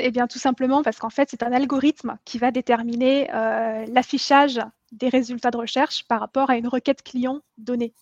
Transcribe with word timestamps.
Eh 0.00 0.10
bien, 0.10 0.26
tout 0.26 0.38
simplement 0.38 0.82
parce 0.82 0.98
qu'en 0.98 1.10
fait, 1.10 1.28
c'est 1.30 1.42
un 1.42 1.52
algorithme 1.52 2.16
qui 2.24 2.38
va 2.38 2.50
déterminer 2.50 3.32
euh, 3.34 3.84
l'affichage 3.88 4.60
des 4.92 5.08
résultats 5.08 5.50
de 5.50 5.56
recherche 5.56 6.04
par 6.04 6.20
rapport 6.20 6.50
à 6.50 6.56
une 6.56 6.68
requête 6.68 7.02
client 7.02 7.40
donnée. 7.58 7.92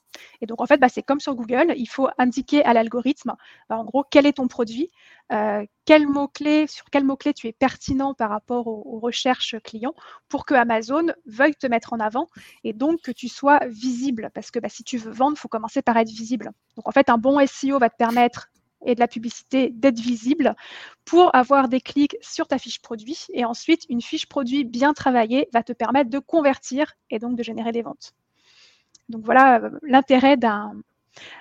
Et 0.40 0.46
donc, 0.46 0.60
en 0.60 0.66
fait, 0.66 0.78
bah, 0.78 0.88
c'est 0.88 1.02
comme 1.02 1.20
sur 1.20 1.34
Google, 1.34 1.72
il 1.76 1.86
faut 1.86 2.08
indiquer 2.18 2.64
à 2.64 2.74
l'algorithme, 2.74 3.34
bah, 3.68 3.78
en 3.78 3.84
gros, 3.84 4.04
quel 4.10 4.26
est 4.26 4.34
ton 4.34 4.46
produit, 4.46 4.90
euh, 5.32 5.64
quel 5.86 6.06
mot 6.06 6.26
-clé, 6.26 6.66
sur 6.66 6.84
quel 6.90 7.04
mot-clé 7.04 7.32
tu 7.32 7.48
es 7.48 7.52
pertinent 7.52 8.12
par 8.12 8.28
rapport 8.28 8.66
aux, 8.66 9.00
recherches 9.00 9.56
clients 9.64 9.94
pour 10.28 10.44
que 10.44 10.54
Amazon 10.54 11.06
veuille 11.26 11.54
te 11.54 11.66
mettre 11.66 11.92
en 11.92 12.00
avant 12.00 12.28
et 12.62 12.72
donc 12.72 13.00
que 13.00 13.10
tu 13.10 13.28
sois 13.28 13.60
visible. 13.66 14.30
Parce 14.34 14.50
que 14.50 14.58
bah, 14.58 14.68
si 14.68 14.84
tu 14.84 14.98
veux 14.98 15.12
vendre, 15.12 15.36
il 15.36 15.40
faut 15.40 15.48
commencer 15.48 15.82
par 15.82 15.96
être 15.96 16.10
visible. 16.10 16.50
Donc, 16.76 16.86
en 16.86 16.92
fait, 16.92 17.08
un 17.08 17.18
bon 17.18 17.44
SEO 17.46 17.78
va 17.78 17.88
te 17.88 17.96
permettre 17.96 18.48
et 18.84 18.94
de 18.94 19.00
la 19.00 19.08
publicité 19.08 19.70
d'être 19.70 19.98
visible 19.98 20.54
pour 21.04 21.34
avoir 21.34 21.68
des 21.68 21.80
clics 21.80 22.16
sur 22.20 22.46
ta 22.48 22.58
fiche 22.58 22.80
produit. 22.80 23.26
Et 23.32 23.44
ensuite, 23.44 23.84
une 23.88 24.02
fiche 24.02 24.26
produit 24.26 24.64
bien 24.64 24.92
travaillée 24.92 25.48
va 25.52 25.62
te 25.62 25.72
permettre 25.72 26.10
de 26.10 26.18
convertir 26.18 26.92
et 27.10 27.18
donc 27.18 27.36
de 27.36 27.42
générer 27.42 27.72
des 27.72 27.82
ventes. 27.82 28.12
Donc 29.08 29.24
voilà 29.24 29.60
euh, 29.60 29.70
l'intérêt 29.82 30.36
d'un 30.36 30.74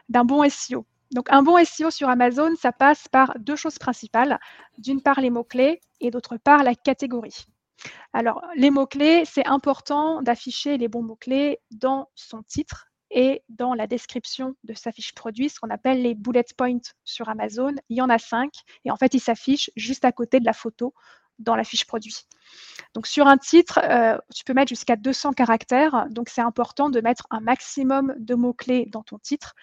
bon 0.10 0.48
SEO. 0.50 0.86
Donc 1.12 1.28
un 1.30 1.44
bon 1.44 1.64
SEO 1.64 1.92
sur 1.92 2.10
Amazon, 2.10 2.56
ça 2.56 2.72
passe 2.72 3.08
par 3.08 3.34
deux 3.40 3.56
choses 3.56 3.80
principales. 3.80 4.40
D'une 4.78 5.02
part, 5.02 5.20
les 5.20 5.30
mots-clés 5.30 5.82
et 6.00 6.12
d'autre 6.12 6.38
part, 6.38 6.64
la 6.64 6.76
catégorie. 6.76 7.46
Alors, 8.14 8.44
les 8.56 8.70
mots-clés, 8.70 9.24
c'est 9.26 9.46
important 9.46 10.22
d'afficher 10.22 10.78
les 10.78 10.88
bons 10.88 11.02
mots-clés 11.02 11.60
dans 11.72 12.10
son 12.16 12.44
titre 12.44 12.91
et 13.12 13.44
dans 13.50 13.74
la 13.74 13.88
description 13.88 14.56
de 14.64 14.74
sa 14.74 14.92
fiche 14.92 15.14
produit, 15.14 15.50
ce 15.50 15.60
qu'on 15.60 15.70
appelle 15.70 16.02
les 16.02 16.16
bullet 16.16 16.46
points 16.58 16.80
sur 17.04 17.30
Amazon. 17.30 17.74
Il 17.90 17.98
y 17.98 18.02
en 18.02 18.10
a 18.10 18.18
cinq 18.18 18.52
et 18.86 18.92
en 18.92 18.96
fait, 18.96 19.14
ils 19.14 19.20
s'affichent 19.20 19.70
juste 19.76 20.06
à 20.06 20.12
côté 20.12 20.40
de 20.40 20.46
la 20.46 20.54
photo 20.54 20.94
dans 21.40 21.56
la 21.56 21.64
fiche 21.64 21.86
produit. 21.86 22.16
Donc 22.94 23.08
sur 23.08 23.28
un 23.28 23.38
titre, 23.38 23.80
euh, 23.84 24.18
tu 24.34 24.44
peux 24.44 24.54
mettre 24.54 24.70
jusqu'à 24.70 24.96
200 24.96 25.34
caractères, 25.34 26.08
donc 26.10 26.30
c'est 26.30 26.42
important 26.42 26.90
de 26.90 27.02
mettre 27.02 27.26
un 27.32 27.40
maximum 27.40 28.14
de 28.20 28.36
mots-clés 28.36 28.88
dans 28.92 29.04
ton 29.04 29.18
titre 29.18 29.56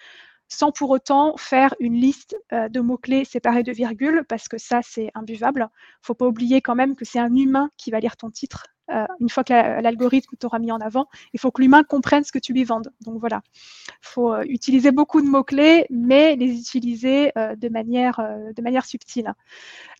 sans 0.49 0.71
pour 0.71 0.89
autant 0.89 1.37
faire 1.37 1.75
une 1.79 1.93
liste 1.93 2.35
euh, 2.51 2.67
de 2.69 2.79
mots-clés 2.79 3.23
séparés 3.23 3.63
de 3.63 3.71
virgules, 3.71 4.25
parce 4.27 4.47
que 4.47 4.57
ça, 4.57 4.81
c'est 4.83 5.11
imbuvable. 5.13 5.69
Il 5.69 6.01
ne 6.01 6.05
faut 6.05 6.15
pas 6.15 6.25
oublier 6.25 6.59
quand 6.59 6.75
même 6.75 6.95
que 6.95 7.05
c'est 7.05 7.19
un 7.19 7.33
humain 7.35 7.69
qui 7.77 7.91
va 7.91 7.99
lire 7.99 8.17
ton 8.17 8.31
titre 8.31 8.65
euh, 8.91 9.05
une 9.19 9.29
fois 9.29 9.43
que 9.43 9.53
l'algorithme 9.53 10.35
t'aura 10.37 10.59
mis 10.59 10.71
en 10.71 10.79
avant, 10.79 11.07
il 11.33 11.39
faut 11.39 11.51
que 11.51 11.61
l'humain 11.61 11.83
comprenne 11.83 12.23
ce 12.23 12.31
que 12.31 12.39
tu 12.39 12.53
lui 12.53 12.63
vendes. 12.63 12.91
Donc 13.01 13.19
voilà, 13.19 13.41
il 13.87 13.93
faut 14.01 14.33
euh, 14.33 14.43
utiliser 14.47 14.91
beaucoup 14.91 15.21
de 15.21 15.27
mots-clés, 15.27 15.85
mais 15.89 16.35
les 16.35 16.57
utiliser 16.59 17.31
euh, 17.37 17.55
de, 17.55 17.69
manière, 17.69 18.19
de 18.55 18.61
manière 18.61 18.85
subtile. 18.85 19.33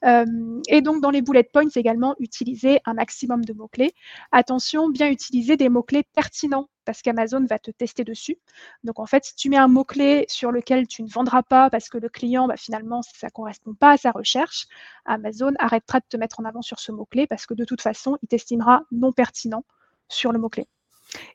et 0.03 0.81
donc 0.81 1.01
dans 1.01 1.09
les 1.09 1.21
bullet 1.21 1.43
points 1.43 1.69
également, 1.75 2.15
utiliser 2.19 2.79
un 2.85 2.93
maximum 2.93 3.45
de 3.45 3.53
mots-clés. 3.53 3.93
Attention, 4.31 4.89
bien 4.89 5.09
utiliser 5.09 5.57
des 5.57 5.69
mots-clés 5.69 6.03
pertinents 6.15 6.69
parce 6.89 7.03
qu'Amazon 7.03 7.45
va 7.45 7.59
te 7.59 7.69
tester 7.69 8.03
dessus. 8.03 8.39
Donc 8.83 8.97
en 8.97 9.05
fait, 9.05 9.23
si 9.23 9.35
tu 9.35 9.47
mets 9.51 9.57
un 9.57 9.67
mot-clé 9.67 10.25
sur 10.27 10.51
lequel 10.51 10.87
tu 10.87 11.03
ne 11.03 11.07
vendras 11.07 11.43
pas 11.43 11.69
parce 11.69 11.87
que 11.87 11.99
le 11.99 12.09
client, 12.09 12.47
bah, 12.47 12.57
finalement, 12.57 13.03
ça 13.03 13.27
ne 13.27 13.29
correspond 13.29 13.75
pas 13.75 13.91
à 13.91 13.97
sa 13.97 14.09
recherche, 14.09 14.65
Amazon 15.05 15.53
arrêtera 15.59 15.99
de 15.99 16.05
te 16.09 16.17
mettre 16.17 16.39
en 16.39 16.45
avant 16.45 16.63
sur 16.63 16.79
ce 16.79 16.91
mot-clé 16.91 17.27
parce 17.27 17.45
que 17.45 17.53
de 17.53 17.63
toute 17.63 17.81
façon, 17.81 18.17
il 18.23 18.27
t'estimera 18.27 18.85
non 18.91 19.11
pertinent 19.11 19.65
sur 20.07 20.31
le 20.31 20.39
mot-clé. 20.39 20.65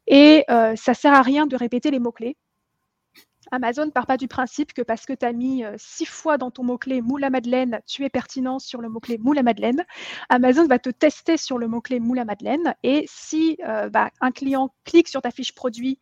Et 0.09 0.45
euh, 0.51 0.75
ça 0.75 0.91
ne 0.91 0.97
sert 0.97 1.15
à 1.15 1.23
rien 1.23 1.47
de 1.47 1.55
répéter 1.55 1.93
les 1.93 2.01
mots-clés. 2.01 2.37
Amazon 3.51 3.91
part 3.91 4.07
pas 4.07 4.17
du 4.17 4.29
principe 4.29 4.73
que 4.73 4.83
parce 4.83 5.07
que 5.07 5.13
tu 5.13 5.25
as 5.27 5.33
mis 5.33 5.65
euh, 5.65 5.75
six 5.77 6.07
fois 6.07 6.39
dans 6.39 6.51
ton 6.51 6.65
mot-clé 6.65 7.03
moule 7.03 7.25
à 7.25 7.31
madeleine, 7.31 7.81
tu 7.87 8.05
es 8.05 8.11
pertinent 8.11 8.59
sur 8.59 8.81
le 8.81 8.89
mot-clé 8.89 9.19
moule 9.19 9.43
madeleine. 9.43 9.85
Amazon 10.29 10.67
va 10.67 10.79
te 10.79 10.91
tester 10.91 11.37
sur 11.37 11.59
le 11.59 11.69
mot-clé 11.69 12.01
moule 12.01 12.25
madeleine. 12.25 12.75
Et 12.83 13.05
si 13.09 13.59
euh, 13.67 13.89
bah, 13.91 14.11
un 14.21 14.33
client 14.33 14.75
clique 14.85 15.09
sur 15.09 15.23
ta 15.23 15.31
fiche 15.31 15.55
produit, 15.55 16.01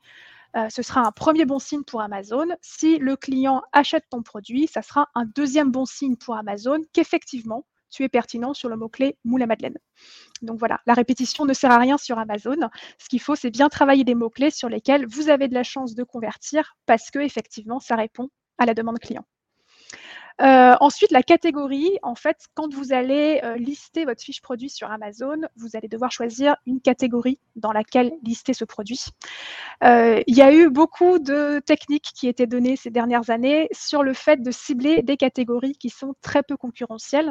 euh, 0.57 0.69
ce 0.69 0.83
sera 0.83 1.01
un 1.07 1.13
premier 1.13 1.45
bon 1.45 1.59
signe 1.59 1.83
pour 1.83 2.03
Amazon. 2.03 2.47
Si 2.61 2.99
le 2.99 3.17
client 3.17 3.63
achète 3.73 4.05
ton 4.11 4.23
produit, 4.23 4.67
ça 4.67 4.83
sera 4.83 5.09
un 5.15 5.25
deuxième 5.25 5.71
bon 5.71 5.87
signe 5.87 6.17
pour 6.17 6.37
Amazon 6.37 6.79
qu'effectivement, 6.93 7.65
tu 7.93 8.03
es 8.03 8.09
pertinent 8.09 8.55
sur 8.55 8.69
le 8.69 8.77
mot-clé 8.77 9.17
moule 9.25 9.43
à 9.43 9.47
madeleine. 9.47 9.79
Donc 10.41 10.59
voilà, 10.59 10.81
la 10.87 10.95
répétition 10.95 11.45
ne 11.45 11.53
sert 11.53 11.71
à 11.71 11.79
rien 11.79 11.99
sur 11.99 12.19
Amazon. 12.19 12.57
Ce 12.99 13.09
qu'il 13.09 13.21
faut, 13.21 13.37
c'est 13.37 13.51
bien 13.51 13.69
travailler 13.69 14.03
des 14.03 14.17
mots-clés 14.17 14.51
sur 14.51 14.69
lesquels 14.69 15.07
vous 15.07 15.29
avez 15.29 15.47
de 15.47 15.55
la 15.55 15.63
chance 15.63 15.95
de 15.95 16.03
convertir 16.03 16.77
parce 16.87 17.11
que 17.11 17.21
effectivement, 17.21 17.79
ça 17.79 17.95
répond 17.95 18.31
à 18.59 18.67
la 18.67 18.75
demande 18.75 18.99
client. 18.99 19.25
Euh, 20.41 20.75
ensuite, 20.81 21.13
la 21.13 21.23
catégorie, 21.23 21.99
en 22.03 22.15
fait, 22.15 22.47
quand 22.55 22.73
vous 22.73 22.93
allez 22.93 23.41
euh, 23.45 23.57
lister 23.57 24.05
votre 24.05 24.23
fiche 24.23 24.41
produit 24.41 24.71
sur 24.71 24.91
Amazon, 24.91 25.37
vous 25.57 25.77
allez 25.77 25.89
devoir 25.89 26.11
choisir 26.11 26.57
une 26.67 26.81
catégorie 26.81 27.39
dans 27.55 27.73
laquelle 27.73 28.13
lister 28.23 28.55
ce 28.55 28.65
produit. 28.65 29.05
Euh, 29.85 30.23
il 30.27 30.37
y 30.37 30.43
a 30.43 30.53
eu 30.53 30.71
beaucoup 30.71 31.19
de 31.19 31.61
techniques 31.65 32.11
qui 32.15 32.29
étaient 32.29 32.47
données 32.47 32.77
ces 32.77 32.91
dernières 32.91 33.31
années 33.31 33.69
sur 33.73 34.03
le 34.03 34.15
fait 34.15 34.43
de 34.43 34.51
cibler 34.51 35.03
des 35.03 35.17
catégories 35.17 35.77
qui 35.77 35.91
sont 35.91 36.15
très 36.23 36.43
peu 36.43 36.57
concurrentielles. 36.57 37.31